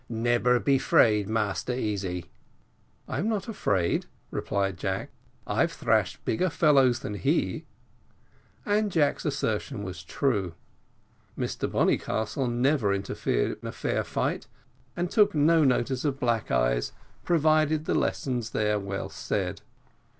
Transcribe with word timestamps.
Nebber 0.09 0.59
be 0.59 0.79
'fraid, 0.79 1.29
Massa 1.29 1.77
Easy." 1.77 2.31
"I 3.07 3.19
am 3.19 3.29
not 3.29 3.47
afraid," 3.47 4.07
replied 4.31 4.75
Jack; 4.79 5.11
"I've 5.45 5.71
thrashed 5.73 6.25
bigger 6.25 6.49
fellows 6.49 7.01
than 7.01 7.13
he;" 7.13 7.65
and 8.65 8.91
Jack's 8.91 9.25
assertion 9.25 9.83
was 9.83 10.03
true. 10.03 10.55
Mr 11.37 11.69
Bonnycastle 11.69 12.47
never 12.49 12.91
interfered 12.91 13.59
in 13.61 13.67
a 13.67 13.71
fair 13.71 14.03
fight, 14.03 14.47
and 14.97 15.11
took 15.11 15.35
no 15.35 15.63
notice 15.63 16.03
of 16.03 16.19
black 16.19 16.49
eyes, 16.49 16.93
provided 17.23 17.85
the 17.85 17.93
lessons 17.93 18.51
were 18.55 18.79
well 18.79 19.07
said. 19.09 19.61